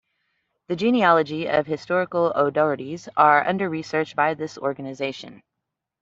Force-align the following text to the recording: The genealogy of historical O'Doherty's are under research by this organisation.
The 0.67 0.75
genealogy 0.75 1.45
of 1.45 1.67
historical 1.67 2.33
O'Doherty's 2.35 3.07
are 3.15 3.47
under 3.47 3.69
research 3.69 4.15
by 4.15 4.33
this 4.33 4.57
organisation. 4.57 5.43